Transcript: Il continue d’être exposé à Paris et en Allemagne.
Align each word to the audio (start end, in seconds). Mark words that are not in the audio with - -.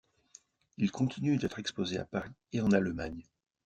Il 0.77 0.89
continue 0.91 1.37
d’être 1.37 1.59
exposé 1.59 1.99
à 1.99 2.05
Paris 2.05 2.31
et 2.53 2.61
en 2.61 2.71
Allemagne. 2.71 3.23